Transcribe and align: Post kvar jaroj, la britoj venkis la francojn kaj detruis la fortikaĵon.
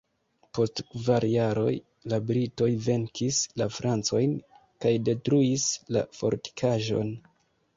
Post 0.57 0.79
kvar 0.93 1.25
jaroj, 1.31 1.73
la 2.13 2.19
britoj 2.31 2.69
venkis 2.87 3.43
la 3.63 3.67
francojn 3.77 4.33
kaj 4.87 4.95
detruis 5.11 5.69
la 5.99 6.05
fortikaĵon. 6.23 7.15